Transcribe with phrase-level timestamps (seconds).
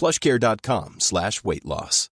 [0.00, 2.08] plushcare.com slash weightloss.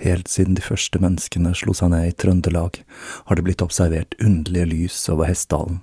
[0.00, 2.80] Helt siden de første menneskene slo seg ned i Trøndelag,
[3.28, 5.82] har det blitt observert underlige lys over Hessdalen.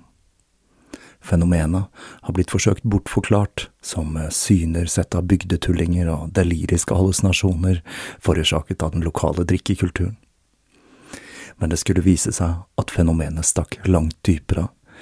[1.22, 1.90] Fenomenet
[2.22, 7.82] har blitt forsøkt bortforklart som syner sett av bygdetullinger og deliriske hallusinasjoner
[8.22, 10.16] forårsaket av den lokale drikkekulturen.
[11.58, 14.68] Men det skulle vise seg at fenomenet stakk langt dypere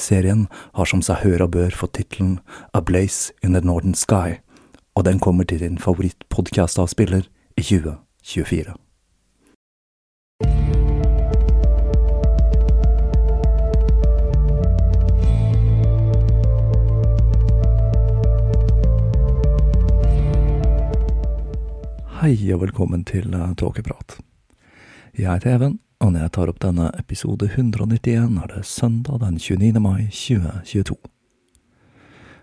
[0.00, 2.38] Serien har som seg hør og bør fått tittelen
[2.72, 4.40] A Blaze in the Northern Sky,
[4.96, 8.76] og den kommer til din favorittpodkastavspiller i 2024.
[22.20, 24.18] Hei og velkommen til Tåkeprat.
[25.16, 29.36] Jeg heter Even, og når jeg tar opp denne episode 191, er det søndag den
[29.36, 29.80] 29.
[29.84, 30.96] mai 2022.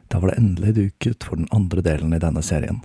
[0.08, 2.84] Da var det endelig duket for den andre delen i denne serien.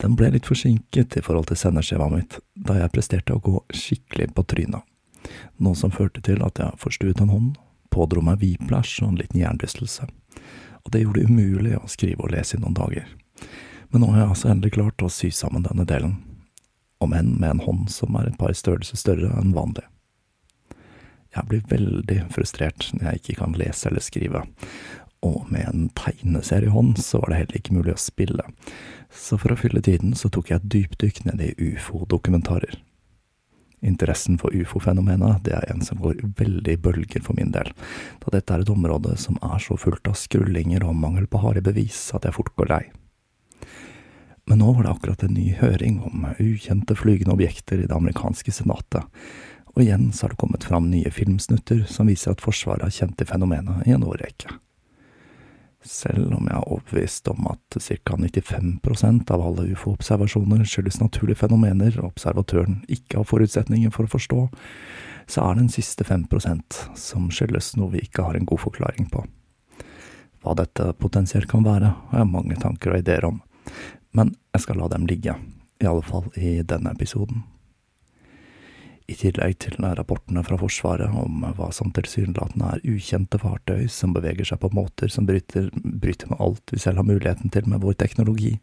[0.00, 4.32] Den ble litt forsinket i forhold til sendeskjemaet mitt, da jeg presterte å gå skikkelig
[4.34, 4.82] på trynet,
[5.60, 7.52] noe som førte til at jeg forstuet en hånd,
[7.92, 10.08] pådro meg whiplash og en liten hjernerystelse,
[10.84, 13.06] og det gjorde det umulig å skrive og lese i noen dager.
[13.92, 16.16] Men nå har jeg altså endelig klart å sy sammen denne delen,
[16.98, 19.84] om enn med en hånd som er et par størrelser større enn vanlig.
[21.36, 24.46] Jeg blir veldig frustrert når jeg ikke kan lese eller skrive,
[25.26, 28.48] og med en tegneseriehånd så var det heller ikke mulig å spille,
[29.12, 32.78] så for å fylle tiden så tok jeg et dypdykk ned i ufo-dokumentarer.
[33.84, 37.68] Interessen for ufo-fenomenet det er en som går veldig i bølger for min del,
[38.22, 41.64] da dette er et område som er så fullt av skrullinger og mangel på harde
[41.64, 42.84] bevis at jeg fort går lei.
[44.46, 48.52] Men nå var det akkurat en ny høring om ukjente flygende objekter i det amerikanske
[48.54, 49.02] senatet,
[49.74, 53.18] og igjen så har det kommet fram nye filmsnutter som viser at Forsvaret har kjent
[53.18, 54.54] til fenomenet i en årrekke.
[55.86, 61.98] Selv om jeg er overbevist om at ca 95% av alle ufo-observasjoner skyldes naturlige fenomener
[62.00, 64.40] og observatøren ikke har forutsetninger for å forstå,
[65.30, 69.10] så er det den siste 5% som skyldes noe vi ikke har en god forklaring
[69.12, 69.26] på.
[70.42, 73.40] Hva dette potensielt kan være, har jeg mange tanker og ideer om,
[74.16, 75.36] men jeg skal la dem ligge,
[75.82, 77.44] i alle fall i denne episoden.
[79.06, 84.48] I tillegg til rapportene fra Forsvaret om hva som tilsynelatende er ukjente fartøy som beveger
[84.48, 87.94] seg på måter som bryter, bryter med alt vi selv har muligheten til med vår
[88.02, 88.56] teknologi,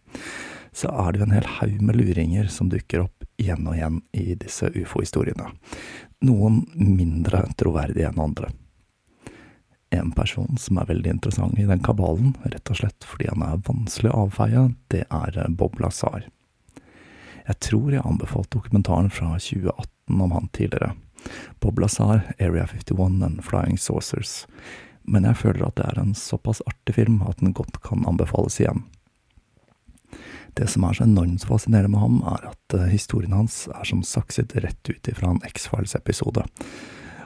[0.76, 4.02] så er det jo en hel haug med luringer som dukker opp igjen og igjen
[4.20, 5.48] i disse ufo-historiene,
[6.28, 8.52] noen mindre troverdige enn andre
[10.00, 13.62] en person som er veldig interessant i den kabalen, rett og slett fordi han er
[13.68, 16.28] vanskelig å avfeie, det er eh, Bob Lazar.
[17.44, 20.94] Jeg tror jeg anbefalte dokumentaren fra 2018 om han tidligere.
[21.60, 24.46] Bob Lazar, Area 51 and Flying Saucers.
[25.04, 28.60] Men jeg føler at det er en såpass artig film at den godt kan anbefales
[28.62, 28.86] igjen.
[30.54, 34.04] Det som er så enormt fascinerende med ham, er at eh, historien hans er som
[34.06, 36.46] sakset rett ut ifra en X-Files-episode.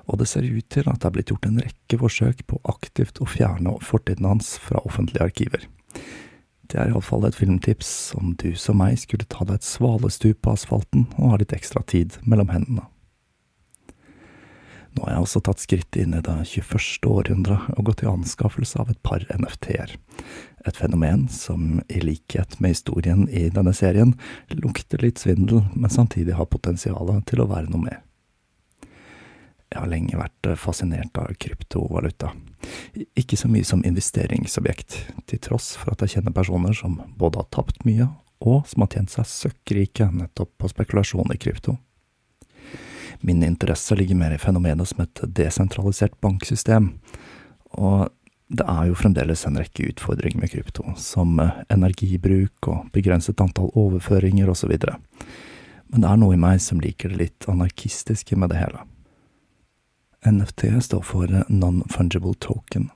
[0.07, 3.19] Og det ser ut til at det er blitt gjort en rekke forsøk på aktivt
[3.21, 5.67] å fjerne fortiden hans fra offentlige arkiver.
[6.67, 10.55] Det er iallfall et filmtips om du som meg skulle ta deg et svalestup på
[10.55, 12.87] asfalten og ha litt ekstra tid mellom hendene.
[14.97, 17.05] Nå har jeg også tatt skrittet inn i det 21.
[17.05, 19.93] århundret og gått i anskaffelse av et par NFT-er.
[20.65, 24.15] Et fenomen som, i likhet med historien i denne serien,
[24.49, 28.01] lukter litt svindel, men samtidig har potensial til å være noe mer.
[29.67, 32.31] Jeg har lenge vært fascinert av kryptovaluta.
[33.19, 37.49] Ikke så mye som investeringsobjekt, til tross for at jeg kjenner personer som både har
[37.51, 38.07] tapt mye,
[38.39, 41.75] og som har tjent seg søkkrike nettopp på spekulasjon i krypto.
[43.25, 46.91] Min interesse ligger mer i fenomenet som et desentralisert banksystem.
[47.81, 48.07] Og
[48.47, 51.39] det er jo fremdeles en rekke utfordringer med krypto, som
[51.73, 54.77] energibruk og begrenset antall overføringer osv.
[55.87, 58.85] Men det er noe i meg som liker det litt anarkistiske med det hele.
[60.27, 62.89] NFT står for Non-Fungible Token,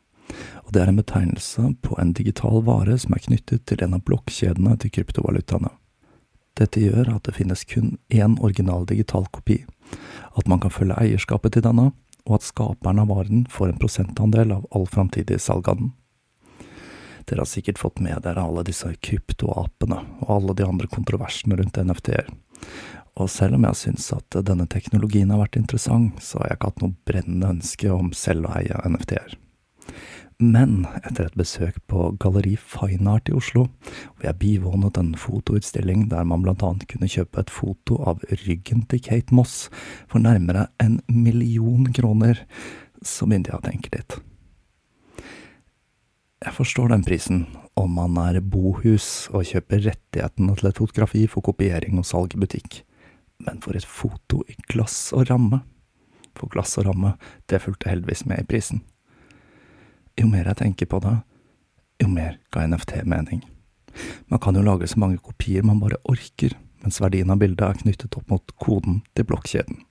[0.66, 4.04] og det er en betegnelse på en digital vare som er knyttet til en av
[4.08, 5.72] blokkjedene til kryptovalutaene.
[6.60, 9.62] Dette gjør at det finnes kun én original digital kopi,
[10.36, 11.92] at man kan følge eierskapet til denne,
[12.28, 15.94] og at skaperen av varen får en prosentandel av all framtidig salg av den.
[17.30, 21.80] Dere har sikkert fått med dere alle disse kryptoapene og alle de andre kontroversene rundt
[21.80, 22.28] NFT-er.
[23.20, 26.72] Og selv om jeg syns at denne teknologien har vært interessant, så har jeg ikke
[26.72, 29.36] hatt noe brennende ønske om selv å eie NFT-er.
[30.42, 33.68] Men etter et besøk på Galleri Fine Art i Oslo,
[34.16, 38.88] hvor jeg bivånet en fotoutstilling der man blant annet kunne kjøpe et foto av ryggen
[38.90, 39.68] til Kate Moss
[40.10, 42.42] for nærmere en million kroner,
[43.06, 44.18] så begynte jeg å tenke litt.
[46.42, 47.44] Jeg forstår den prisen,
[47.78, 52.42] om man er bohus og kjøper rettighetene til et fotografi for kopiering og salg i
[52.42, 52.82] butikk,
[53.46, 55.62] men for et foto i glass og ramme.
[56.38, 57.16] For glass og ramme,
[57.50, 58.84] det fulgte heldigvis med i prisen.
[60.20, 61.18] Jo mer jeg tenker på det,
[62.02, 63.44] jo mer ga NFT mening.
[64.32, 67.82] Man kan jo lage så mange kopier man bare orker, mens verdien av bildet er
[67.84, 69.84] knyttet opp mot koden til blokkjeden.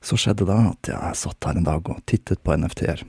[0.00, 3.02] Så skjedde det at jeg satt her en dag og tittet på NFT-er,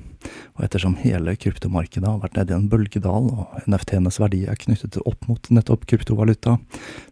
[0.58, 5.00] og ettersom hele kryptomarkedet har vært nede i en bølgedal, og NFT-enes verdi er knyttet
[5.08, 6.58] opp mot nettopp kryptovaluta,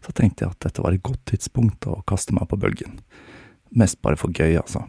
[0.04, 3.00] så tenkte jeg at dette var et godt tidspunkt å kaste meg på bølgen.
[3.70, 4.82] Mest bare for gøy, altså.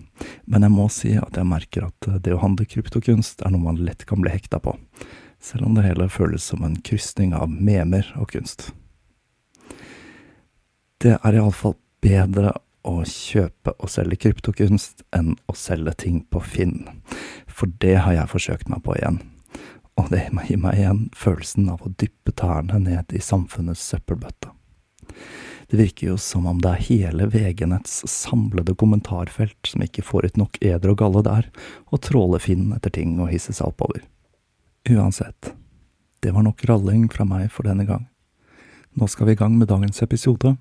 [0.49, 3.79] Men jeg må si at jeg merker at det å handle kryptokunst er noe man
[3.85, 4.73] lett kan bli hekta på,
[5.41, 8.71] selv om det hele føles som en krysning av memer og kunst.
[11.01, 16.87] Det er iallfall bedre å kjøpe og selge kryptokunst enn å selge ting på Finn,
[17.47, 19.21] for det har jeg forsøkt meg på igjen,
[19.99, 24.53] og det gir meg igjen følelsen av å dyppe tærne ned i samfunnets søppelbøtte.
[25.71, 30.39] Det virker jo som om det er hele VG-netts samlede kommentarfelt som ikke får ut
[30.41, 31.47] nok eder og galle der,
[31.87, 34.03] og tråler Finn etter ting å hisse seg oppover.
[34.91, 35.53] Uansett,
[36.19, 38.09] det var nok ralling fra meg for denne gang.
[38.99, 40.57] Nå skal vi i gang med dagens episode,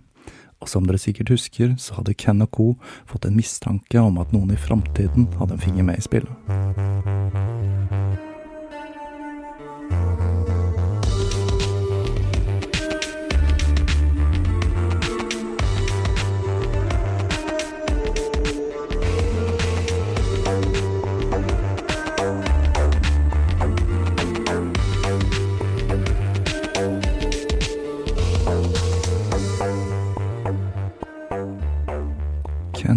[0.61, 2.67] og som dere sikkert husker, så hadde Ken og co.
[3.09, 8.29] fått en mistanke om at noen i framtiden hadde en finger med i spillet.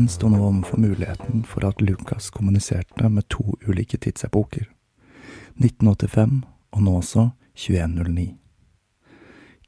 [0.04, 4.66] Ken sto nå overfor muligheten for at Lucas kommuniserte med to ulike tidsepoker,
[5.56, 6.42] 1985
[6.76, 7.24] og nå også
[7.56, 8.26] 2109.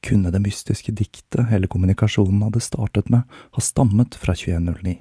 [0.03, 3.23] Kunne det mystiske diktet hele kommunikasjonen hadde startet med,
[3.55, 4.97] ha stammet fra 2109?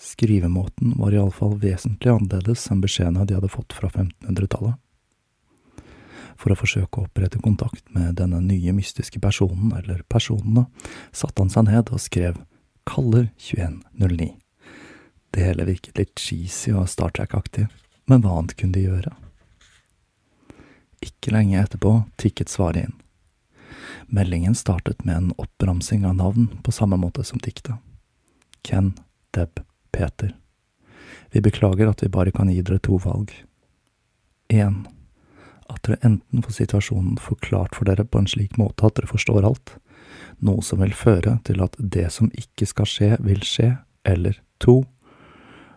[0.00, 4.80] Skrivemåten var iallfall vesentlig annerledes enn beskjedene de hadde fått fra 1500-tallet.
[6.40, 10.64] For å forsøke å opprette kontakt med denne nye mystiske personen, eller personene,
[11.12, 12.40] satte han seg ned og skrev
[12.88, 14.32] kaller 2109.
[15.36, 17.66] Det hele virket litt cheesy og Star Trek-aktig,
[18.08, 19.10] men hva annet kunne de gjøre?
[21.04, 22.94] Ikke lenge etterpå tikket svaret inn.
[24.08, 27.76] Meldingen startet med en oppramsing av navn på samme måte som diktet.
[28.64, 28.94] Ken,
[29.36, 29.60] Deb,
[29.92, 30.32] Peter.
[31.36, 33.36] Vi beklager at vi bare kan gi dere to valg.
[34.48, 34.82] 1.
[35.68, 39.44] at dere enten får situasjonen forklart for dere på en slik måte at dere forstår
[39.44, 39.76] alt,
[40.40, 43.74] noe som vil føre til at det som ikke skal skje, vil skje,
[44.08, 44.86] eller to,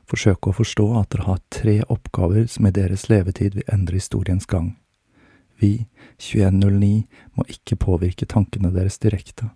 [0.10, 4.48] forsøke å forstå at dere har tre oppgaver som i deres levetid vil endre historiens
[4.50, 4.74] gang.
[5.60, 5.88] Vi,
[6.18, 9.52] 2109, må ikke påvirke tankene deres direkte,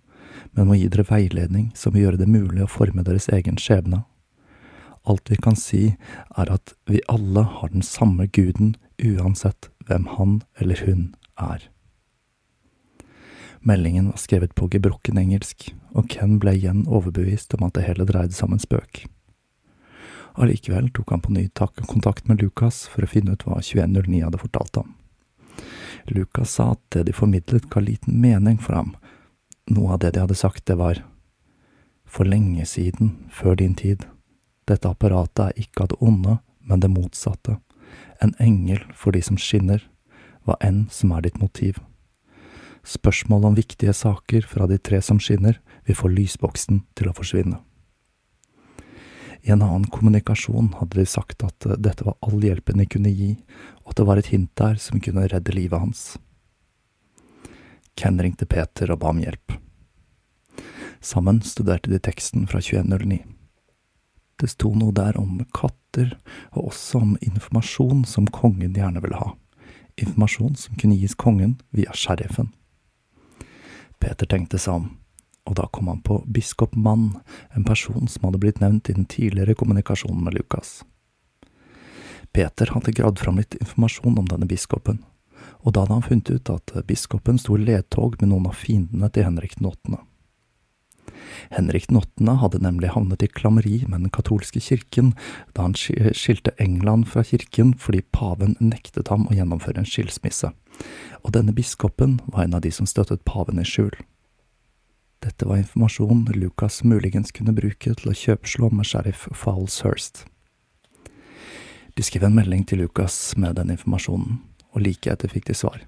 [0.52, 4.04] men må gi dere veiledning som vil gjøre det mulig å forme deres egen skjebne.
[5.04, 5.96] Alt vi kan si,
[6.36, 11.68] er at vi alle har den samme guden uansett hvem han eller hun er.
[13.64, 18.04] Meldingen var skrevet på gebrokken engelsk, og Ken ble igjen overbevist om at det hele
[18.08, 19.06] dreide seg om en spøk.
[20.34, 21.48] Allikevel tok han på ny
[21.86, 24.94] kontakt med Lucas for å finne ut hva 2109 hadde fortalt ham.
[26.10, 28.96] Lucas sa at det de formidlet ga liten mening for ham.
[29.70, 31.04] Noe av det de hadde sagt, det var
[32.04, 34.04] for lenge siden, før din tid.
[34.68, 37.58] Dette apparatet er ikke av det onde, men det motsatte.
[38.20, 39.82] En engel for de som skinner,
[40.44, 41.78] hva enn som er ditt motiv.
[42.84, 47.62] Spørsmål om viktige saker fra de tre som skinner, vil få lysboksen til å forsvinne.
[49.44, 53.12] I en annen kommunikasjon hadde de sagt at eh, dette var all hjelpen de kunne
[53.12, 53.34] gi,
[53.84, 56.04] og at det var et hint der som kunne redde livet hans.
[57.94, 59.58] Ken ringte Peter og ba om hjelp.
[61.04, 63.20] Sammen studerte de teksten fra 2109.
[64.40, 66.16] Det sto noe der om katter,
[66.56, 69.34] og også om informasjon som kongen gjerne ville ha.
[70.00, 72.48] Informasjon som kunne gis kongen via sheriffen.
[74.00, 74.88] Peter tenkte seg om
[75.44, 77.18] og da kom han på biskop Mann,
[77.52, 80.82] en person som hadde blitt nevnt i den tidligere kommunikasjonen med Lukas.
[82.32, 85.02] Peter hadde gravd fram litt informasjon om denne biskopen,
[85.62, 89.10] og da hadde han funnet ut at biskopen sto i ledtog med noen av fiendene
[89.12, 90.00] til Henrik den åttende.
[91.52, 95.12] Henrik den åttende hadde nemlig havnet i klammeri med den katolske kirken
[95.52, 100.50] da han skilte England fra kirken fordi paven nektet ham å gjennomføre en skilsmisse,
[101.22, 103.94] og denne biskopen var en av de som støttet paven i skjul.
[105.22, 110.24] Dette var informasjon Lucas muligens kunne bruke til å kjøpslå med sheriff Fowlshurst.
[111.94, 114.40] De skrev en melding til Lucas med den informasjonen,
[114.74, 115.84] og like etter fikk de svar.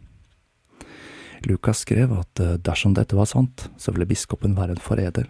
[1.47, 5.29] Lucas skrev at eh, dersom dette var sant, så ville biskopen være en forræder,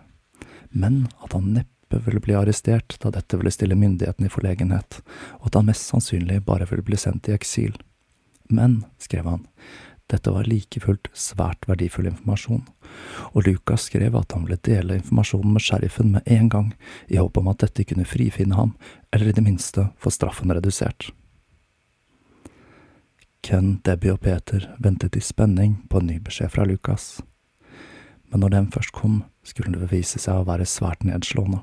[0.70, 5.00] men at han neppe ville bli arrestert da dette ville stille myndighetene i forlegenhet,
[5.40, 7.76] og at han mest sannsynlig bare ville bli sendt i eksil.
[8.52, 9.46] Men, skrev han,
[10.06, 12.62] dette var like fullt svært verdifull informasjon,
[13.34, 16.72] og Lucas skrev at han ville dele informasjonen med sheriffen med en gang,
[17.10, 18.76] i håp om at dette kunne frifinne ham,
[19.10, 21.10] eller i det minste få straffen redusert.
[23.42, 27.20] Ken, Debbie og Peter ventet i spenning på en ny beskjed fra Lucas,
[28.30, 31.62] men når den først kom, skulle det vise seg å være svært nedslående.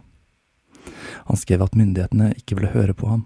[1.27, 3.25] Han skrev at myndighetene ikke ville høre på ham,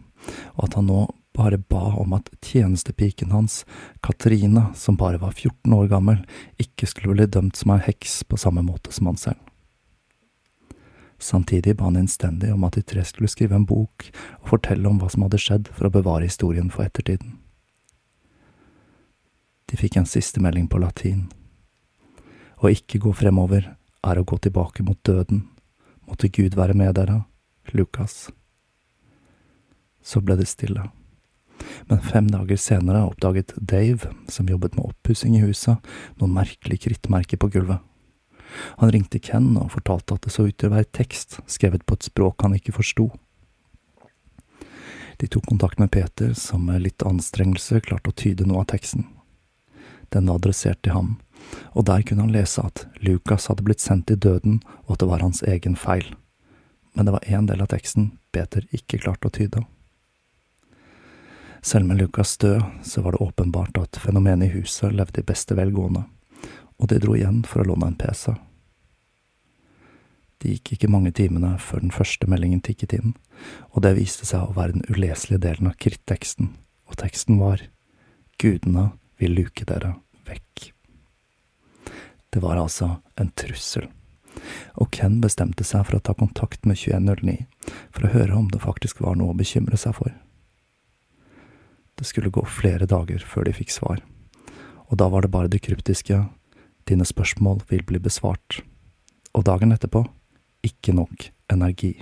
[0.58, 1.04] og at han nå
[1.38, 3.66] bare ba om at tjenestepiken hans,
[4.02, 6.24] Katrine, som bare var 14 år gammel,
[6.58, 9.44] ikke skulle bli dømt som ei heks på samme måte som han selv.
[11.22, 14.10] Samtidig ba han innstendig om at de tre skulle skrive en bok
[14.42, 17.38] og fortelle om hva som hadde skjedd for å bevare historien for ettertiden.
[19.70, 21.28] De fikk en siste melding på latin.
[22.58, 25.46] Å ikke gå fremover er å gå tilbake mot døden.
[26.10, 27.26] Måtte Gud være med dere,
[27.74, 28.30] Lukas.
[30.02, 30.88] Så ble det stille
[31.86, 35.78] men fem dager senere oppdaget Dave, som jobbet med oppussing i huset,
[36.18, 37.84] noen merkelige krittmerker på gulvet.
[38.82, 41.98] Han ringte Ken og fortalte at det så ut til å være tekst skrevet på
[41.98, 43.10] et språk han ikke forsto.
[45.18, 49.08] De tok kontakt med Peter, som med litt anstrengelse klarte å tyde noe av teksten.
[50.14, 51.16] Den var adressert til ham,
[51.74, 55.10] og der kunne han lese at Lukas hadde blitt sendt i døden, og at det
[55.10, 56.14] var hans egen feil.
[56.94, 59.66] Men det var én del av teksten Peter ikke klarte å tyde.
[61.68, 65.56] Selv med Lukas død, så var det åpenbart at fenomenet i huset levde i beste
[65.58, 66.06] velgående,
[66.80, 68.32] og de dro igjen for å låne en PC.
[70.40, 73.18] Det gikk ikke mange timene før den første meldingen tikket inn,
[73.76, 76.54] og det viste seg å være den uleselige delen av kritteksten,
[76.88, 77.66] og teksten var
[78.40, 78.86] Gudene
[79.20, 79.98] vil luke dere
[80.30, 80.70] vekk.
[82.32, 83.90] Det var altså en trussel,
[84.80, 87.44] og Ken bestemte seg for å ta kontakt med 2109
[87.92, 90.16] for å høre om det faktisk var noe å bekymre seg for.
[91.98, 94.02] Det skulle gå flere dager før de fikk svar,
[94.88, 96.26] og da var det bare det kryptiske
[96.88, 98.62] Dine spørsmål vil bli besvart.
[99.36, 100.06] Og dagen etterpå
[100.64, 101.98] ikke nok energi.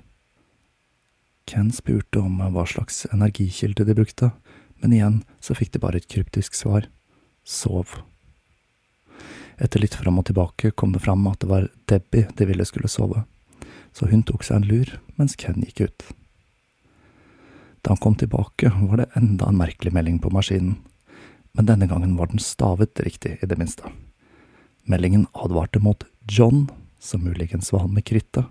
[1.50, 4.30] Ken spurte om hva slags energikilde de brukte,
[4.82, 6.86] men igjen så fikk de bare et kryptisk svar
[7.46, 7.98] sov.
[9.62, 12.92] Etter litt fram og tilbake kom det fram at det var Debbie de ville skulle
[12.92, 13.24] sove,
[13.96, 16.08] så hun tok seg en lur mens Ken gikk ut.
[17.86, 20.80] Da han kom tilbake, var det enda en merkelig melding på maskinen,
[21.54, 23.92] men denne gangen var den stavet riktig, i det minste.
[24.90, 26.66] Meldingen advarte mot John,
[27.00, 28.50] som muligens var han med krittet,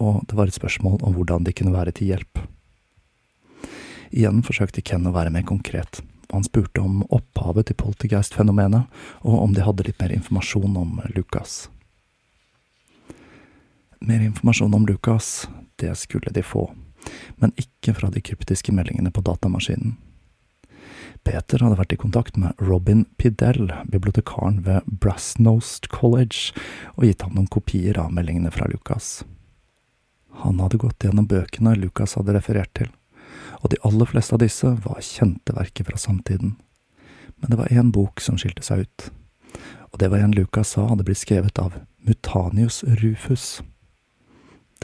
[0.00, 2.40] og det var et spørsmål om hvordan de kunne være til hjelp.
[4.08, 8.88] Igjen forsøkte Ken å være mer konkret, og Han spurte om opphavet til poltergeist-fenomenet,
[9.28, 11.68] og om de hadde litt mer informasjon om Lukas.
[14.00, 16.70] Mer informasjon om Lukas, det skulle de få,
[17.42, 19.96] men ikke fra de kryptiske meldingene på datamaskinen.
[21.24, 26.52] Peter hadde vært i kontakt med Robin Pidell, bibliotekaren ved Brassnost College,
[26.98, 29.22] og gitt ham noen kopier av meldingene fra Lukas.
[30.44, 32.90] Han hadde gått gjennom bøkene Lukas hadde referert til,
[33.62, 36.56] og de aller fleste av disse var kjente verker fra samtiden.
[37.40, 39.08] Men det var én bok som skilte seg ut,
[39.92, 43.62] og det var en Lukas sa hadde blitt skrevet av Mutanius Rufus.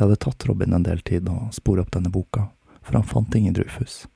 [0.01, 2.47] Det hadde tatt Robin en del tid å spore opp denne boka,
[2.81, 4.07] for han fant ingen Rufus.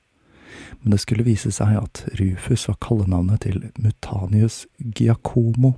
[0.81, 5.75] Men det skulle vise seg at Rufus var kallenavnet til Mutanius Giacomo,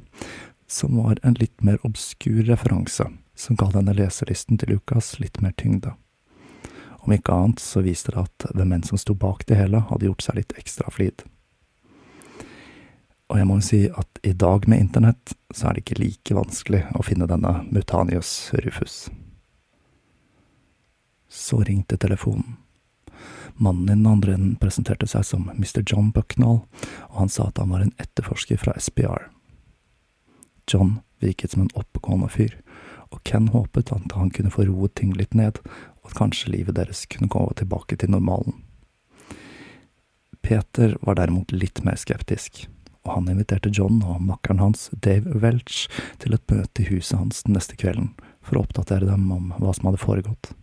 [0.64, 5.52] som var en litt mer obskur referanse, som ga denne leselisten til Lukas litt mer
[5.60, 5.92] tyngde.
[7.04, 10.08] Om ikke annet så viste det at hvem enn som sto bak det hele, hadde
[10.08, 11.28] gjort seg litt ekstra flid.
[13.28, 16.44] Og jeg må jo si at i dag med internett så er det ikke like
[16.44, 19.10] vanskelig å finne denne Mutanius Rufus.
[21.38, 22.56] Så ringte telefonen.
[23.53, 25.84] Mannen i den andre enden presenterte seg som Mr.
[25.86, 26.63] John Bucknall,
[27.10, 29.27] og han sa at han var en etterforsker fra SPR.
[30.72, 32.58] John virket som en oppegående fyr,
[33.13, 35.62] og Ken håpet at han kunne få roet ting litt ned,
[36.01, 38.58] og at kanskje livet deres kunne gå tilbake til normalen.
[40.41, 42.65] Peter var derimot litt mer skeptisk,
[43.06, 45.86] og han inviterte John og makkeren hans, Dave Welch,
[46.17, 49.77] til et møte i huset hans den neste kvelden, for å oppdatere dem om hva
[49.77, 50.58] som hadde foregått.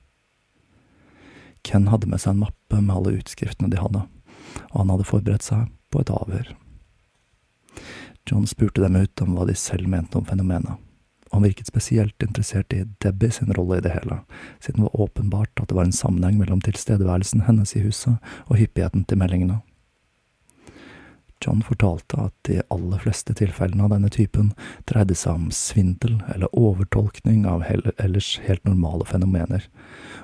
[1.64, 4.04] Ken hadde med seg en mappe med alle utskriftene de hadde,
[4.70, 6.52] og han hadde forberedt seg på et avhør.
[8.28, 10.78] John spurte dem ut om hva de selv mente om fenomenet,
[11.28, 14.20] og han virket spesielt interessert i Debbie sin rolle i det hele,
[14.62, 18.16] siden det var åpenbart at det var en sammenheng mellom tilstedeværelsen hennes i huset
[18.46, 19.60] og hyppigheten til meldingene.
[21.42, 24.52] John fortalte at de aller fleste tilfellene av denne typen
[24.88, 29.66] dreide seg om svindel eller overtolkning av ellers helt normale fenomener,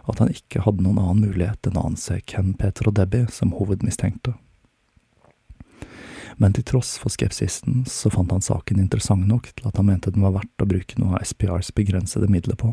[0.05, 3.29] og at han ikke hadde noen annen mulighet enn å anse Ken, Peter og Debbie
[3.33, 4.37] som hovedmistenkte.
[6.41, 10.13] Men til tross for skepsisen så fant han saken interessant nok til at han mente
[10.15, 12.73] den var verdt å bruke noe av SPRs begrensede midler på.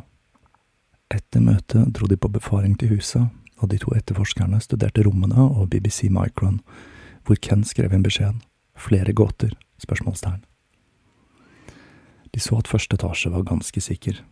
[1.11, 3.27] Etter møtet dro de på befaring til huset,
[3.59, 6.61] og de to etterforskerne studerte rommene og BBC Micron,
[7.27, 8.41] hvor Ken skrev inn beskjeden
[8.77, 9.51] Flere gåter?
[9.81, 10.41] spørsmålstegn.
[12.33, 14.23] De så at første etasje var ganske sikker,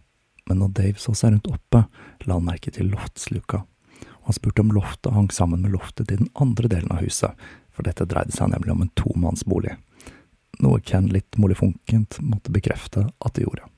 [0.49, 1.84] men når Dave så seg rundt oppe,
[2.25, 6.23] la han merke til loftsluka, og han spurte om loftet hang sammen med loftet til
[6.23, 7.38] den andre delen av huset,
[7.73, 9.77] for dette dreide seg nemlig om en tomannsbolig,
[10.65, 13.69] noe Ken litt molefonkent måtte bekrefte at det gjorde.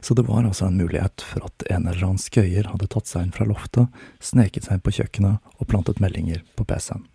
[0.00, 3.26] Så det var altså en mulighet for at en eller annen skøyer hadde tatt seg
[3.26, 3.90] inn fra loftet,
[4.22, 7.06] sneket seg inn på kjøkkenet og plantet meldinger på PC-en.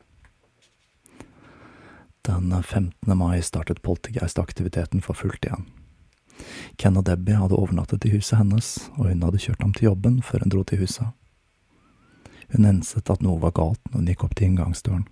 [2.23, 3.17] Den 15.
[3.17, 5.65] mai startet poltergeistaktiviteten for fullt igjen.
[6.79, 10.21] Ken og Debbie hadde overnattet i huset hennes, og hun hadde kjørt ham til jobben
[10.23, 11.09] før hun dro til huset.
[12.53, 15.03] Hun enset at noe var galt når hun gikk opp til inngangsdøren.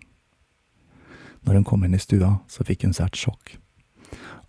[1.43, 3.57] Når hun kom inn i stua, så fikk hun seg et sjokk.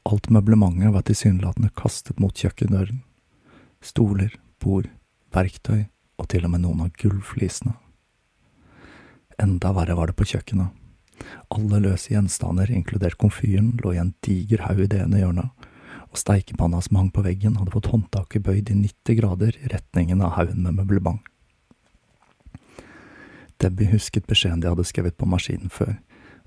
[0.06, 3.00] Alt møblementet var tilsynelatende kastet mot kjøkkendøren.
[3.82, 4.86] Stoler, bord,
[5.34, 7.74] verktøy og til og med noen av gulvflisene.
[9.42, 10.70] Enda verre var det på kjøkkenet.
[11.52, 15.68] Alle løse gjenstander, inkludert komfyren, lå i en diger haug i det ene hjørnet,
[16.12, 20.24] og steikepanna som hang på veggen, hadde fått håndtaket bøyd i 90 grader i retningen
[20.24, 21.22] av haugen med møblement.
[23.62, 25.96] Debbie husket beskjeden de hadde skrevet på maskinen før,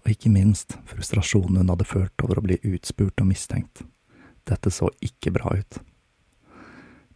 [0.03, 3.85] og ikke minst frustrasjonen hun hadde følt over å bli utspurt og mistenkt.
[4.45, 5.79] Dette så ikke bra ut.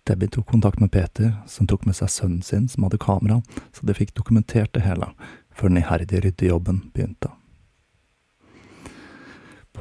[0.10, 3.44] Debbie tok kontakt med Peter, som tok med seg sønnen sin, som hadde kamera,
[3.76, 5.12] så de fikk dokumentert det hele,
[5.54, 7.30] før den iherdige ryddejobben begynte.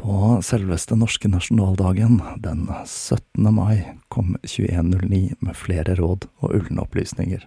[0.00, 3.54] På selveste norske nasjonaldagen, den 17.
[3.54, 7.42] mai, kom 2109 med flere råd og ulne opplysninger.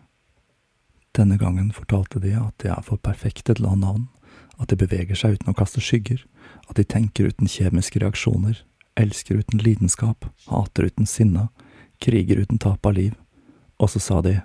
[1.15, 4.09] Denne gangen fortalte de at de er for perfekte til å ha navn,
[4.59, 6.25] at de beveger seg uten å kaste skygger,
[6.67, 8.59] at de tenker uten kjemiske reaksjoner,
[8.99, 11.47] elsker uten lidenskap, hater uten sinne,
[12.03, 13.15] kriger uten tap av liv,
[13.79, 14.41] og så sa de,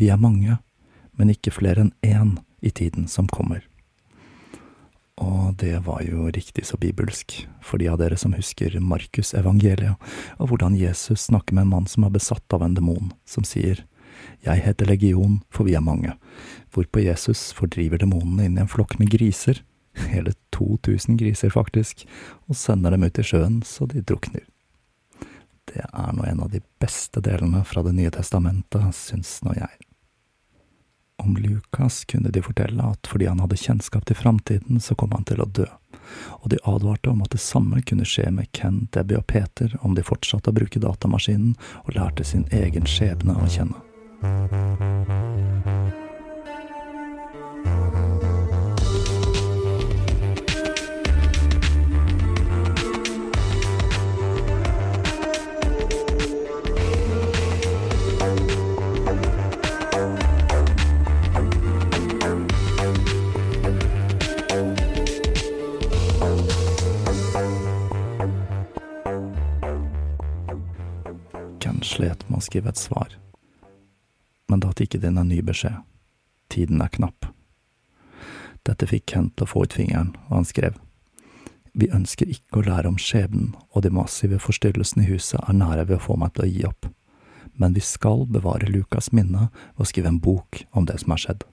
[0.00, 0.58] vi er mange,
[1.12, 3.60] men ikke flere enn én i tiden som kommer.
[5.20, 10.00] Og det var jo riktig så bibelsk, for de av dere som husker Markus evangeliet,
[10.40, 13.84] og hvordan Jesus snakker med en mann som er besatt av en demon, som sier
[14.44, 16.14] Jeg heter Legion, for vi er mange,
[16.72, 19.60] hvorpå Jesus fordriver demonene inn i en flokk med griser,
[20.14, 22.06] hele 2000 griser faktisk,
[22.48, 24.46] og sender dem ut i sjøen så de drukner.
[25.68, 29.91] Det er nå en av de beste delene fra Det nye testamentet, syns nå jeg.
[31.18, 35.24] Om Lucas kunne de fortelle at fordi han hadde kjennskap til framtiden, så kom han
[35.28, 35.66] til å dø,
[36.40, 39.94] og de advarte om at det samme kunne skje med Ken, Debbie og Peter om
[39.94, 43.78] de fortsatte å bruke datamaskinen og lærte sin egen skjebne å kjenne.
[72.42, 73.14] Å skrive et svar,
[74.50, 75.78] men da tikket inn en ny beskjed.
[76.52, 77.30] Tiden er knapp.
[78.66, 80.76] Dette fikk Kent til å få ut fingeren, og han skrev.
[81.72, 85.86] Vi ønsker ikke å lære om skjebnen, og de massive forstyrrelsene i huset er nære
[85.88, 86.90] ved å få meg til å gi opp,
[87.56, 91.48] men vi skal bevare Lukas minne og skrive en bok om det som har skjedd.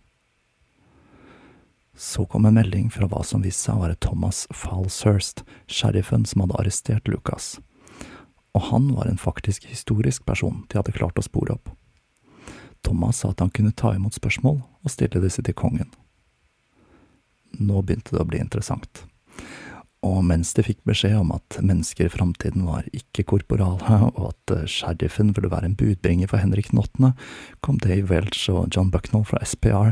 [1.99, 6.45] Så kom en melding fra hva som viste seg å være Thomas Falshurst, sheriffen som
[6.45, 7.57] hadde arrestert Lucas.
[8.57, 11.69] Og han var en faktisk historisk person de hadde klart å spore opp.
[12.85, 15.91] Thomas sa at han kunne ta imot spørsmål og stille disse til kongen.
[17.59, 19.03] Nå begynte det å bli interessant.
[20.05, 24.67] Og mens de fikk beskjed om at mennesker i framtiden var ikke-korporale, og at eh,
[24.69, 27.13] sheriffen ville være en budbringer for Henrik den åttende,
[27.65, 29.91] kom Dave Welch og John Bucknell fra SPR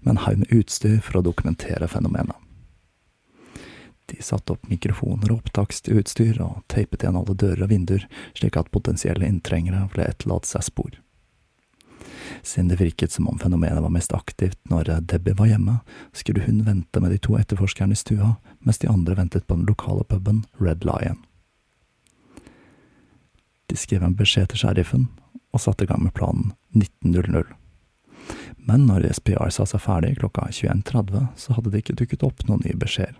[0.00, 2.36] med en haug med utstyr for å dokumentere fenomenet.
[4.10, 8.72] De satte opp mikrofoner og opptaksutstyr og teipet igjen alle dører og vinduer, slik at
[8.74, 10.96] potensielle inntrengere ble etterlatt seg spor.
[12.42, 15.78] Siden det virket som om fenomenet var mest aktivt når Debbie var hjemme,
[16.12, 18.34] skulle hun vente med de to etterforskerne i stua,
[18.66, 21.22] mens de andre ventet på den lokale puben Red Lion.
[23.70, 25.08] De skrev en beskjed til sheriffen
[25.54, 27.59] og satte i gang med planen 1900.
[28.66, 32.62] Men når SPR sa seg ferdig klokka 21.30, så hadde det ikke dukket opp noen
[32.64, 33.16] nye beskjeder.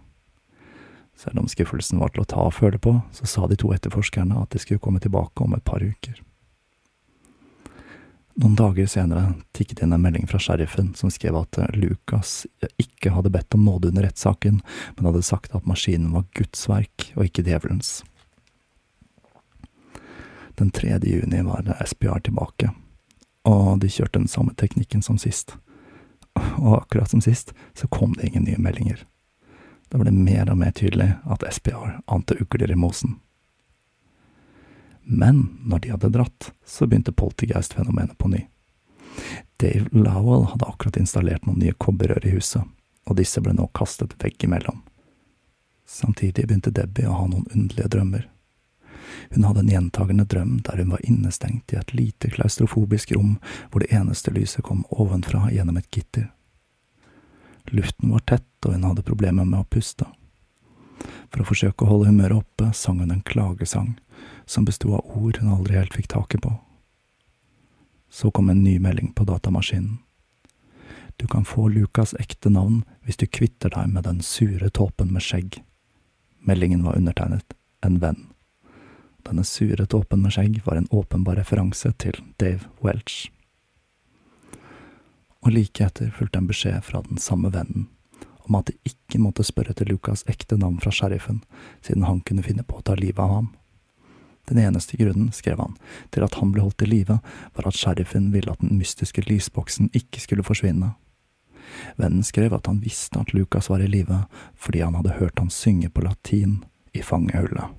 [1.20, 4.40] Selv om skuffelsen var til å ta og føle på, så sa de to etterforskerne
[4.40, 6.20] at de skulle komme tilbake om et par uker.
[8.40, 12.46] Noen dager senere tikket inn en melding fra sheriffen som skrev at Lucas
[12.81, 14.62] ikke hadde bedt om nåde under rettssaken,
[14.96, 17.98] men hadde sagt at maskinen var Guds verk og ikke djevelens.
[20.57, 20.96] Den 3.
[21.05, 22.72] juni var SPR tilbake,
[23.48, 25.57] og de kjørte den samme teknikken som sist.
[26.61, 29.05] Og akkurat som sist, så kom det ingen nye meldinger.
[29.90, 33.18] Da ble det mer og mer tydelig at SPR ante ugler i mosen.
[35.03, 38.44] Men når de hadde dratt, så begynte poltergeist-fenomenet på ny.
[39.59, 42.62] Dave Lowell hadde akkurat installert noen nye kobberrør i huset,
[43.11, 44.85] og disse ble nå kastet veggimellom.
[45.90, 48.29] Samtidig begynte Debbie å ha noen underlige drømmer.
[49.30, 53.38] Hun hadde en gjentagende drøm der hun var innestengt i et lite klaustrofobisk rom
[53.70, 56.30] hvor det eneste lyset kom ovenfra gjennom et gitter.
[57.70, 60.06] Luften var tett, og hun hadde problemer med å puste.
[61.30, 63.94] For å forsøke å holde humøret oppe sang hun en klagesang,
[64.46, 66.52] som besto av ord hun aldri helt fikk taket på.
[68.10, 70.00] Så kom en ny melding på datamaskinen.
[71.20, 75.22] Du kan få Lukas' ekte navn hvis du kvitter deg med den sure tåpen med
[75.22, 75.60] skjegg.
[76.40, 78.29] Meldingen var undertegnet En venn.
[79.26, 83.30] Denne sure tåpen med skjegg var en åpenbar referanse til Dave Welch.
[85.40, 87.88] Og like etter fulgte en beskjed fra den samme vennen
[88.50, 91.44] om at de ikke måtte spørre etter Lucas' ekte navn fra sheriffen,
[91.87, 93.50] siden han kunne finne på å ta livet av ham.
[94.50, 95.76] Den eneste grunnen, skrev han,
[96.11, 97.20] til at han ble holdt i live,
[97.54, 100.96] var at sheriffen ville at den mystiske lysboksen ikke skulle forsvinne.
[102.00, 104.24] Vennen skrev at han visste at Lucas var i live
[104.59, 107.76] fordi han hadde hørt han synge på latin i fangehullet.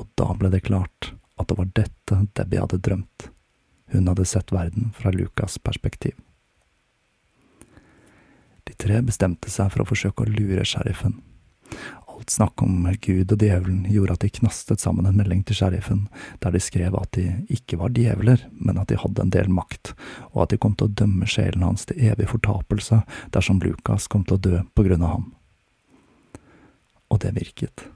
[0.00, 3.28] Og da ble det klart at det var dette Debbie hadde drømt.
[3.92, 6.14] Hun hadde sett verden fra Lukas' perspektiv.
[8.64, 11.18] De tre bestemte seg for å forsøke å lure sheriffen.
[12.06, 16.04] Alt snakk om Gud og djevelen gjorde at de knastet sammen en melding til sheriffen,
[16.44, 19.94] der de skrev at de ikke var djevler, men at de hadde en del makt,
[20.32, 23.02] og at de kom til å dømme sjelen hans til evig fortapelse
[23.34, 25.30] dersom Lukas kom til å dø på grunn av ham.
[27.10, 27.88] Og det virket.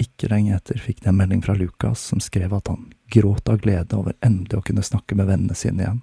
[0.00, 3.60] Ikke lenge etter fikk de en melding fra Lukas som skrev at han gråt av
[3.60, 6.00] glede over endelig å kunne snakke med vennene sine igjen.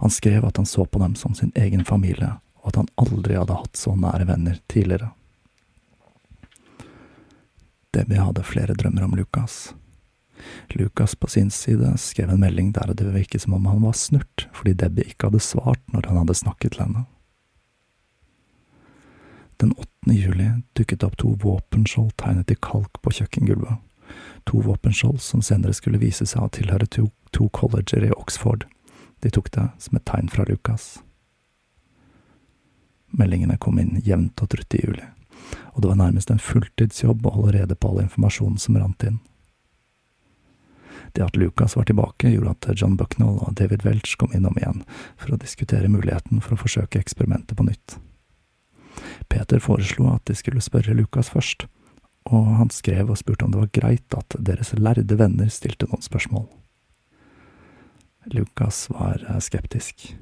[0.00, 3.36] Han skrev at han så på dem som sin egen familie, og at han aldri
[3.38, 5.12] hadde hatt så nære venner tidligere.
[7.94, 9.74] Debbie hadde flere drømmer om Lukas.
[10.74, 14.46] Lukas på sin side skrev en melding der det virket som om han var snurt
[14.56, 17.04] fordi Debbie ikke hadde svart når han hadde snakket til henne.
[19.60, 19.88] Den 8.
[20.04, 23.82] juli dukket opp to våpenskjold tegnet i kalk på kjøkkengulvet.
[24.48, 28.64] To våpenskjold som senere skulle vise seg å tilhøre to, to colleger i Oxford.
[29.20, 31.02] De tok det som et tegn fra Lukas.
[33.12, 35.04] Meldingene kom inn jevnt og trutt i juli,
[35.74, 39.20] og det var nærmest en fulltidsjobb å holde rede på all informasjonen som rant inn.
[41.12, 44.86] Det at Lucas var tilbake, gjorde at John Bucknell og David Welch kom innom igjen
[45.18, 48.00] for å diskutere muligheten for å forsøke eksperimentet på nytt.
[49.28, 51.66] Peter foreslo at de skulle spørre Lukas først,
[52.30, 56.04] og han skrev og spurte om det var greit at deres lærde venner stilte noen
[56.04, 56.48] spørsmål.
[58.34, 60.12] Lukas var skeptisk.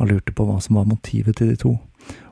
[0.00, 1.76] Han lurte på hva som var motivet til de to,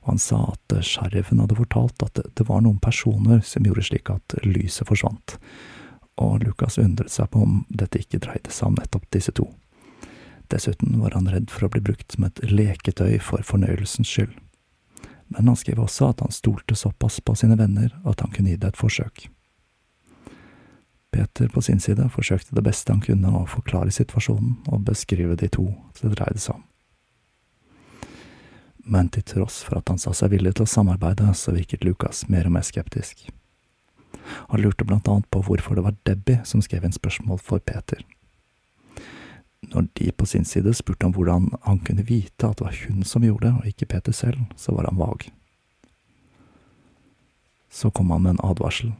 [0.02, 4.10] og han sa at sheriffen hadde fortalt at det var noen personer som gjorde slik
[4.10, 5.36] at lyset forsvant,
[6.18, 9.46] og Lukas undret seg på om dette ikke dreide seg om nettopp disse to.
[10.48, 14.32] Dessuten var han redd for å bli brukt som et leketøy for fornøyelsens skyld.
[15.28, 18.60] Men han skrev også at han stolte såpass på sine venner at han kunne gi
[18.60, 19.28] det et forsøk.
[21.12, 25.48] Peter på sin side forsøkte det beste han kunne å forklare situasjonen og beskrive de
[25.52, 26.66] to det dreide seg om
[28.88, 32.24] men til tross for at han sa seg villig til å samarbeide, så virket Lucas
[32.32, 33.28] mer og mer skeptisk.
[34.48, 38.00] Han lurte blant annet på hvorfor det var Debbie som skrev inn spørsmål for Peter.
[39.74, 43.02] Når de på sin side spurte om hvordan han kunne vite at det var hun
[43.04, 45.28] som gjorde det, og ikke Peter selv, så var han vag.
[47.70, 48.94] Så kom han med en advarsel.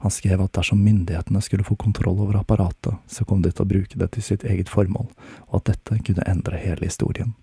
[0.00, 3.70] Han skrev at dersom myndighetene skulle få kontroll over apparatet, så kom de til å
[3.70, 5.10] bruke det til sitt eget formål,
[5.48, 7.34] og at dette kunne endre hele historien.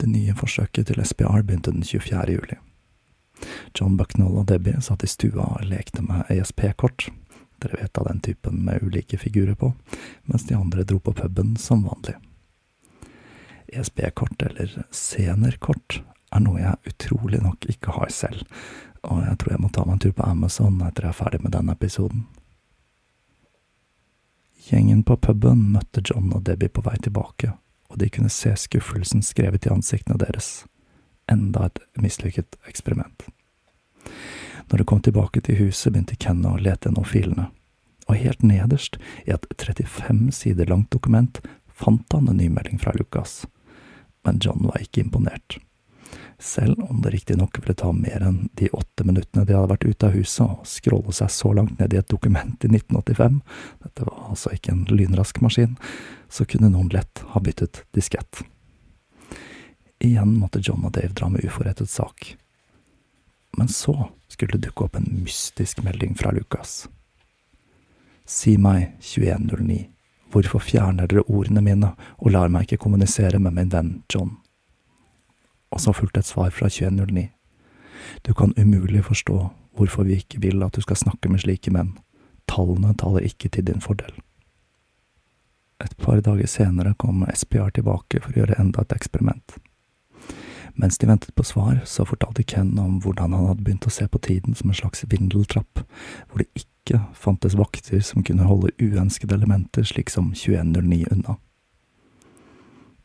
[0.00, 2.24] Det nye forsøket til SPR begynte den 24.
[2.32, 2.56] juli.
[3.74, 7.08] John Bucknell og Debbie satt i stua og lekte med ESP-kort,
[7.62, 9.72] dere vet av den typen med ulike figurer på,
[10.30, 12.16] mens de andre dro på puben som vanlig.
[13.74, 16.02] ESB-kort, eller scenerkort,
[16.34, 18.46] er noe jeg utrolig nok ikke har selv,
[19.04, 21.42] og jeg tror jeg må ta meg en tur på Amazon etter jeg er ferdig
[21.44, 22.24] med denne episoden.
[24.64, 27.52] Gjengen på puben møtte John og Debbie på vei tilbake,
[27.92, 30.64] og de kunne se skuffelsen skrevet i ansiktene deres.
[31.30, 33.26] Enda et mislykket eksperiment.
[34.70, 37.50] Når de kom tilbake til huset, begynte Kenna å lete gjennom filene,
[38.08, 42.94] og helt nederst, i et 35 sider langt dokument, fant han en ny melding fra
[42.96, 43.44] Lucas,
[44.24, 45.58] men John var ikke imponert.
[46.38, 50.08] Selv om det riktignok ville ta mer enn de åtte minuttene de hadde vært ute
[50.08, 53.38] av huset, og scrolle seg så langt ned i et dokument i 1985,
[53.86, 55.76] dette var altså ikke en lynrask maskin,
[56.28, 58.42] så kunne noen lett ha byttet diskett.
[60.04, 62.34] Igjen måtte John og Dave dra med uforrettet sak.
[63.56, 66.88] Men så skulle det dukke opp en mystisk melding fra Lukas.
[68.26, 69.84] Si meg, 2109,
[70.32, 74.38] hvorfor fjerner dere ordene mine og lar meg ikke kommunisere med min venn John?
[75.70, 77.28] Og så fulgte et svar fra 2109.
[78.22, 79.38] Du kan umulig forstå
[79.76, 81.96] hvorfor vi ikke vil at du skal snakke med slike menn.
[82.50, 84.14] Tallene taler ikke til din fordel.
[85.82, 89.56] Et par dager senere kom SPR tilbake for å gjøre enda et eksperiment.
[90.74, 94.08] Mens de ventet på svar, så fortalte Ken om hvordan han hadde begynt å se
[94.10, 95.84] på tiden som en slags vindeltrapp,
[96.28, 101.38] hvor det ikke fantes vakter som kunne holde uønskede elementer slik som 2109 unna.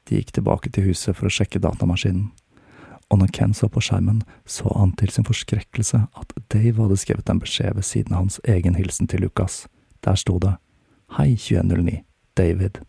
[0.10, 2.32] De gikk tilbake til huset for å sjekke datamaskinen,
[3.10, 7.29] og når Ken så på skjermen, så han til sin forskrekkelse at Dave hadde skrevet
[7.29, 9.63] en beskjed ved siden av hans egen hilsen til Lucas.
[10.05, 10.58] Der sto det
[11.17, 12.03] Hei, 2109.
[12.38, 12.84] David.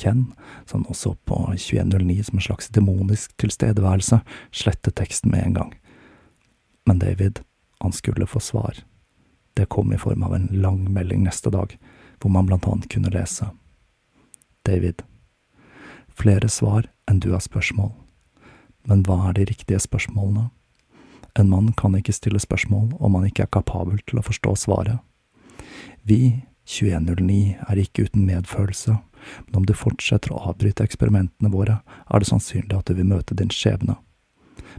[0.00, 0.24] Ken,
[0.66, 5.74] som nå så på 2109 som en slags demonisk tilstedeværelse, slettet teksten med en gang.
[6.88, 7.42] Men David,
[7.80, 8.80] han skulle få svar.
[9.54, 11.76] Det kom i form av en lang melding neste dag,
[12.20, 13.50] hvor man blant annet kunne lese.
[14.66, 15.02] David.
[16.08, 17.92] Flere svar enn du har spørsmål.
[18.88, 20.48] Men hva er de riktige spørsmålene?
[21.38, 24.98] En mann kan ikke stille spørsmål om han ikke er kapabel til å forstå svaret.
[26.02, 28.98] Vi, 2109, er ikke uten medfølelse,
[29.46, 33.36] men om du fortsetter å avbryte eksperimentene våre, er det sannsynlig at du vil møte
[33.36, 33.96] din skjebne.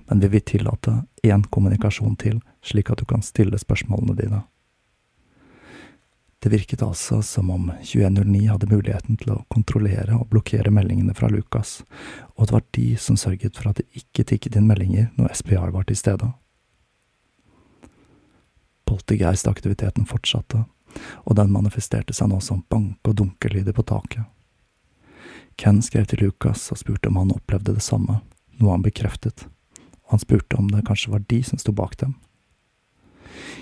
[0.10, 4.42] Men vi vil tillate én kommunikasjon til, slik at du kan stille spørsmålene dine.
[6.42, 11.30] Det virket altså som om 2109 hadde muligheten til å kontrollere og blokkere meldingene fra
[11.30, 11.84] Lucas,
[12.34, 15.70] og det var de som sørget for at det ikke tikket inn meldinger når SPR
[15.76, 16.32] var til stede.
[18.90, 20.64] Poltergeist-aktiviteten fortsatte,
[21.24, 24.24] og den manifesterte seg nå som banke- og dunkelyder på taket.
[25.56, 28.22] Ken skrev til Lucas og spurte om han opplevde det samme,
[28.58, 29.46] noe han bekreftet,
[30.06, 32.16] og han spurte om det kanskje var de som sto bak dem.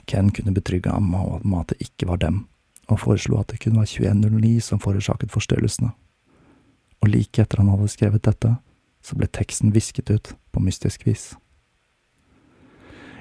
[0.05, 2.45] Ken kunne betrygge ham om at det ikke var dem,
[2.89, 5.91] og foreslo at det kunne være 2109 som forårsaket forstyrrelsene.
[6.99, 8.55] Og like etter han hadde skrevet dette,
[9.03, 11.33] så ble teksten visket ut på mystisk vis.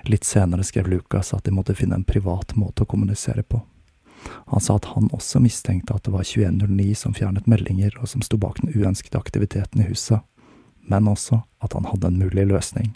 [0.09, 3.61] Litt senere skrev Lucas at de måtte finne en privat måte å kommunisere på.
[4.25, 8.25] Han sa at han også mistenkte at det var 2109 som fjernet meldinger og som
[8.25, 10.25] sto bak den uønskede aktiviteten i huset,
[10.89, 12.95] men også at han hadde en mulig løsning.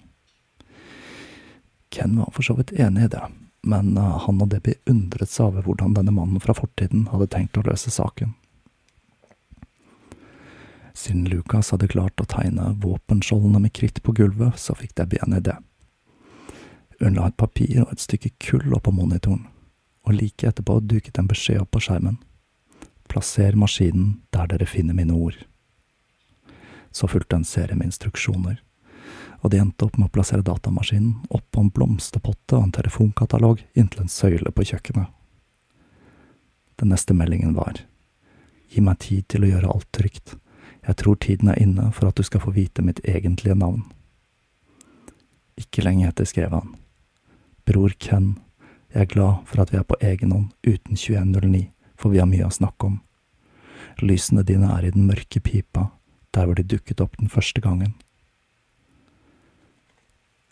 [1.93, 3.23] Ken var for så vidt enig i det,
[3.69, 7.59] men eh, han og Debbie undret seg over hvordan denne mannen fra fortiden hadde tenkt
[7.61, 8.33] å løse saken.
[10.97, 15.37] Siden Lucas hadde klart å tegne våpenskjoldene med kritt på gulvet, så fikk Debbie en
[15.37, 15.57] idé.
[17.01, 19.47] Hun la et papir og et stykke kull oppå monitoren,
[20.07, 22.19] og like etterpå duket en beskjed opp på skjermen.
[23.09, 25.39] Plasser maskinen der dere finner mine ord.
[26.93, 28.61] Så fulgte en serie med instruksjoner
[29.43, 34.05] og de endte opp med å plassere datamaskinen oppå en blomsterpotte og en telefonkatalog inntil
[34.05, 35.09] en søyle på kjøkkenet.
[36.79, 37.83] Den neste meldingen var
[38.73, 40.31] Gi meg tid til å gjøre alt trygt.
[40.87, 43.83] Jeg tror tiden er inne for at du skal få vite mitt egentlige navn.
[45.61, 46.71] Ikke lenge etter skrev han
[47.69, 48.39] Bror Ken,
[48.93, 52.29] jeg er glad for at vi er på egen hånd uten 2109, for vi har
[52.29, 53.01] mye å snakke om.
[54.03, 55.89] Lysene dine er i den mørke pipa,
[56.35, 57.95] der hvor de dukket opp den første gangen.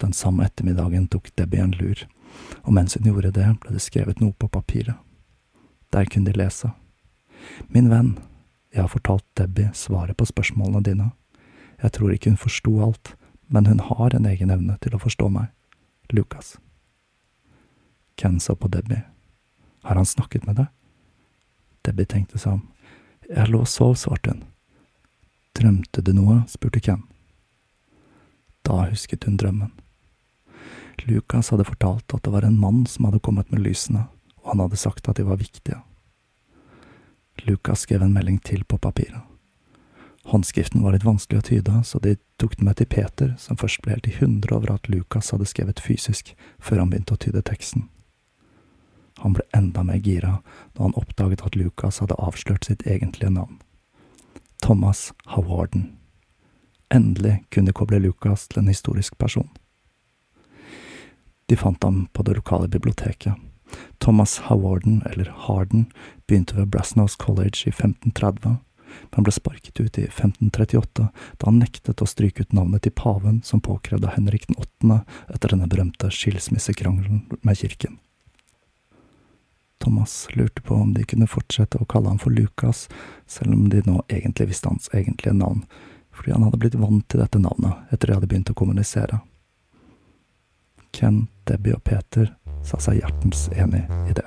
[0.01, 2.07] Den samme ettermiddagen tok Debbie en lur,
[2.65, 4.97] og mens hun gjorde det, ble det skrevet noe på papiret.
[5.93, 6.73] Der kunne de lese.
[7.69, 8.15] Min venn,
[8.73, 11.11] jeg har fortalt Debbie svaret på spørsmålene dine.
[11.83, 13.15] Jeg tror ikke hun forsto alt,
[13.49, 15.51] men hun har en egen evne til å forstå meg.
[16.15, 16.57] Lucas.
[18.21, 19.01] Ken så på Debbie.
[19.83, 20.67] Har han snakket med deg?
[21.89, 22.67] Debbie tenkte seg om.
[23.25, 24.43] Jeg lå og sov, svarte hun.
[25.57, 26.43] Drømte du noe?
[26.51, 27.07] spurte Ken.
[28.61, 29.71] Da husket hun drømmen.
[31.07, 34.03] Lukas hadde fortalt at det var en mann som hadde kommet med lysene,
[34.43, 35.81] og han hadde sagt at de var viktige.
[37.47, 39.25] Lukas skrev en melding til på papiret.
[40.29, 43.81] Håndskriften var litt vanskelig å tyde, så de tok den med til Peter, som først
[43.81, 47.41] ble helt i hundre over at Lukas hadde skrevet fysisk, før han begynte å tyde
[47.49, 47.89] teksten.
[49.21, 50.39] Han ble enda mer gira
[50.73, 53.61] da han oppdaget at Lukas hadde avslørt sitt egentlige navn.
[54.63, 55.91] Thomas Howarden.
[56.95, 59.49] Endelig kunne de koble Lukas til en historisk person.
[61.47, 63.35] De fant ham på det lokale biblioteket.
[63.99, 65.87] Thomas Howarden, eller Harden,
[66.27, 68.57] begynte ved Brasnose College i 1530,
[69.11, 73.41] men ble sparket ut i 1538 da han nektet å stryke ut navnet til paven
[73.47, 75.01] som påkrevde Henrik den 8.
[75.35, 77.99] etter denne berømte skilsmissekrangelen med kirken.
[79.81, 82.85] Thomas lurte på om de kunne fortsette å kalle ham for Lukas,
[83.27, 85.65] selv om de nå egentlig visste hans egentlige navn,
[86.13, 89.23] fordi han hadde blitt vant til dette navnet etter de hadde begynt å kommunisere.
[90.93, 92.35] Ken, Debbie og Peter
[92.67, 94.27] sa seg hjertens enig i det.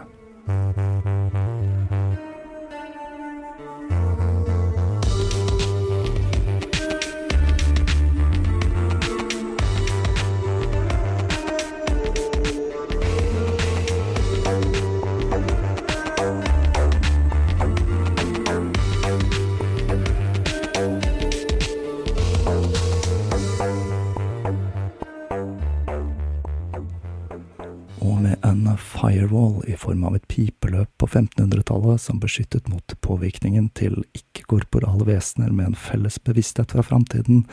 [29.83, 35.79] Form av et pipeløp på 1500-tallet som beskyttet mot påvirkningen til ikke-korporale vesener med en
[35.79, 37.45] felles bevissthet fra framtiden,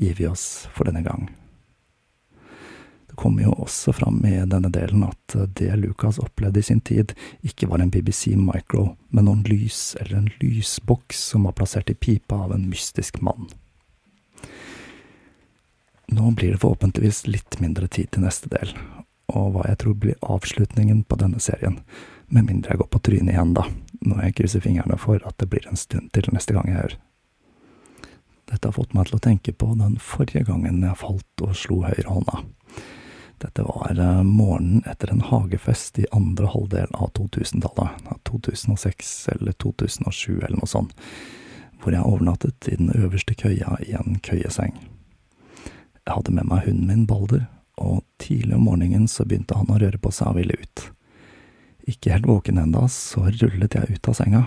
[0.00, 1.28] gir vi oss for denne gang.
[3.14, 7.12] Det kommer jo også fram i denne delen at det Lucas opplevde i sin tid,
[7.46, 11.94] ikke var en BBC Micro, men noen lys eller en lysboks som var plassert i
[11.94, 13.46] pipa av en mystisk mann.
[16.10, 18.74] Nå blir det forhåpentligvis litt mindre tid til neste del,
[19.34, 21.80] og hva jeg tror blir avslutningen på denne serien,
[22.32, 23.66] med mindre jeg går på trynet igjen, da,
[24.00, 26.98] når jeg krysser fingrene for at det blir en stund til neste gang jeg hører.
[28.50, 31.80] Dette har fått meg til å tenke på den forrige gangen jeg falt og slo
[31.86, 32.42] høyrehånda.
[33.42, 40.38] Dette var eh, morgenen etter en hagefest i andre halvdel av 2000-tallet, 2006 eller 2007
[40.38, 40.94] eller noe sånt,
[41.82, 44.76] hvor jeg overnattet i den øverste køya i en køyeseng.
[46.04, 47.46] Jeg hadde med meg hunden min Balder,
[47.80, 50.86] og tidlig om morgenen så begynte han å røre på seg og ville ut.
[51.90, 54.44] Ikke helt våken enda, så rullet jeg ut av senga,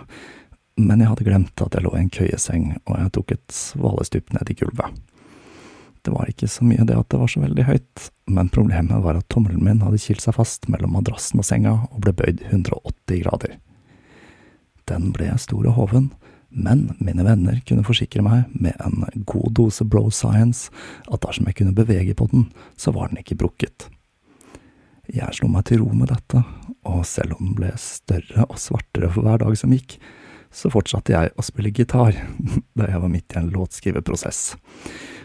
[0.77, 4.33] men jeg hadde glemt at jeg lå i en køyeseng, og jeg tok et svalestup
[4.33, 4.97] ned i gulvet.
[6.05, 9.17] Det var ikke så mye det at det var så veldig høyt, men problemet var
[9.19, 13.23] at tommelen min hadde kilt seg fast mellom madrassen og senga og ble bøyd 180
[13.25, 13.57] grader.
[14.87, 16.11] Den ble stor og hoven,
[16.49, 20.71] men mine venner kunne forsikre meg med en god dose bro science
[21.11, 22.47] at dersom jeg kunne bevege på den,
[22.79, 23.89] så var den ikke brukket.
[25.07, 26.41] Jeg slo meg til ro med dette,
[26.87, 29.97] og selv om den ble større og svartere for hver dag som gikk,
[30.51, 32.15] så fortsatte jeg å spille gitar
[32.77, 34.41] da jeg var midt i en låtskriveprosess.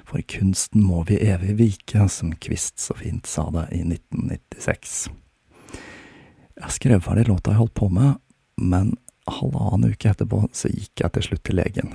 [0.08, 5.06] For kunsten må vi evig vike, som Kvist så fint sa det i 1996.
[6.62, 8.18] Jeg skrev ferdig låta jeg holdt på med,
[8.60, 8.92] men
[9.30, 11.94] halvannen uke etterpå så gikk jeg til slutt til legen.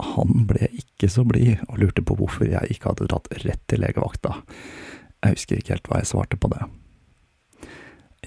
[0.00, 3.82] Han ble ikke så blid og lurte på hvorfor jeg ikke hadde dratt rett til
[3.84, 4.36] legevakta.
[5.20, 6.62] Jeg husker ikke helt hva jeg svarte på det.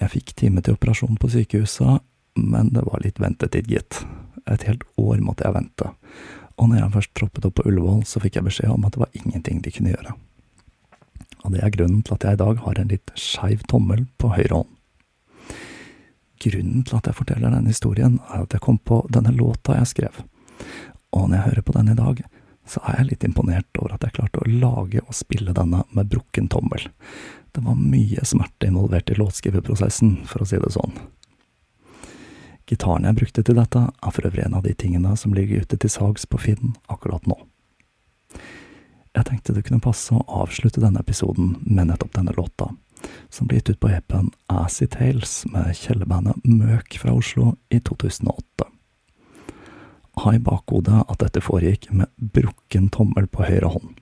[0.02, 2.04] Jeg fikk time til operasjon på sykehuset,
[2.38, 4.04] men det var litt ventetid, gitt.
[4.50, 5.90] Et helt år måtte jeg vente,
[6.60, 9.02] og når jeg først troppet opp på Ullevål, så fikk jeg beskjed om at det
[9.06, 10.16] var ingenting de kunne gjøre.
[11.44, 14.32] Og det er grunnen til at jeg i dag har en litt skeiv tommel på
[14.36, 14.73] høyre hånd.
[16.44, 19.92] Grunnen til at jeg forteller denne historien, er at jeg kom på denne låta jeg
[19.94, 20.24] skrev.
[21.14, 22.24] Og når jeg hører på den i dag,
[22.68, 26.10] så er jeg litt imponert over at jeg klarte å lage og spille denne med
[26.12, 26.88] brukken tommel.
[27.54, 30.96] Det var mye smerte involvert i låtskriveprosessen, for å si det sånn.
[32.70, 35.78] Gitaren jeg brukte til dette, er for øvrig en av de tingene som ligger ute
[35.78, 37.38] til salgs på Finn akkurat nå.
[39.14, 42.72] Jeg tenkte det kunne passe å avslutte denne episoden med nettopp denne låta,
[43.30, 48.70] som ble gitt ut på EP-en Assy Tales med kjellerbandet Møk fra Oslo i 2008.
[50.24, 53.96] Ha i bakhodet at dette foregikk med brukken tommel på høyre hånd,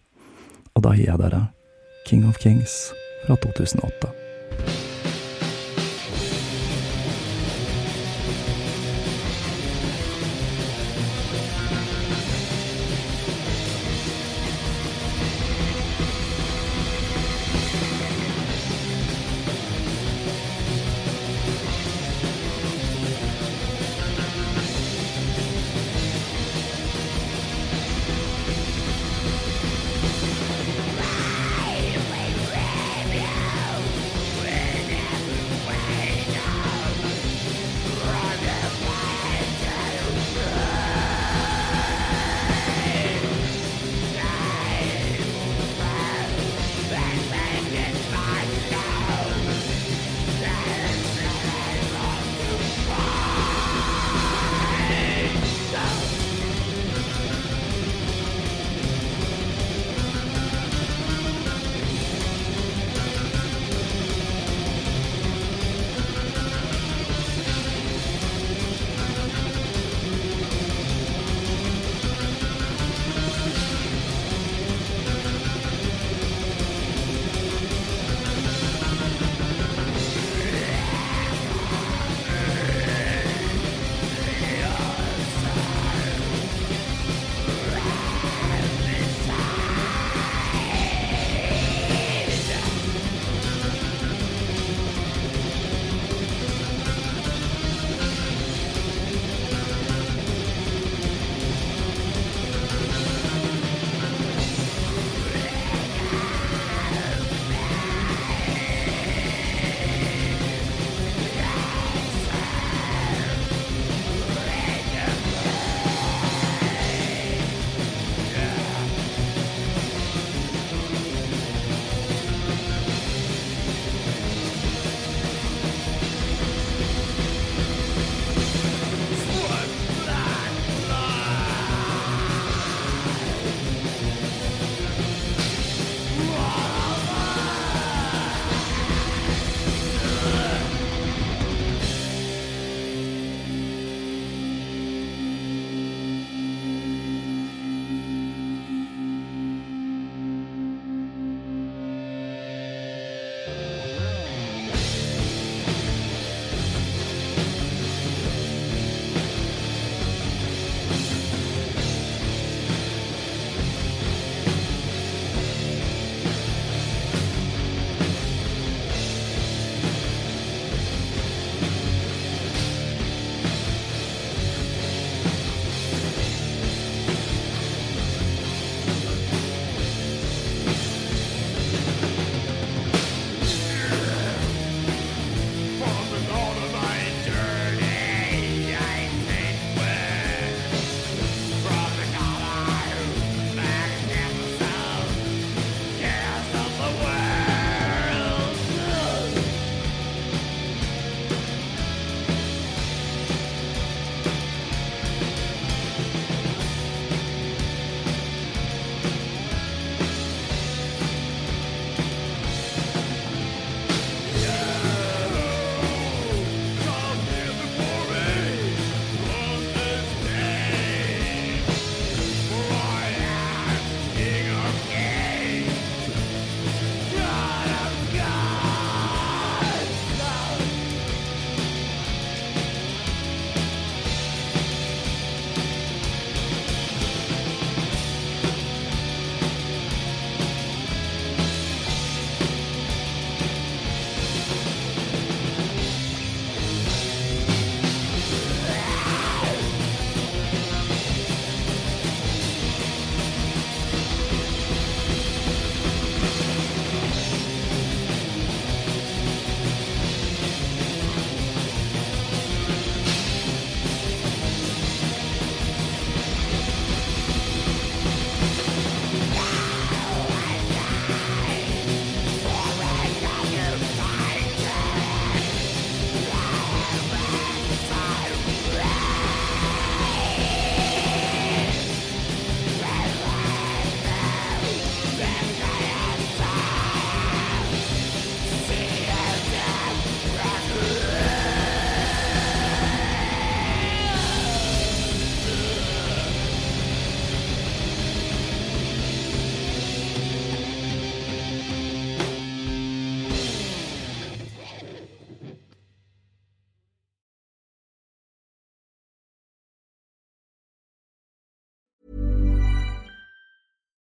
[0.75, 1.45] og da gir jeg dere
[2.07, 2.91] King of Kings
[3.25, 4.20] fra 2008.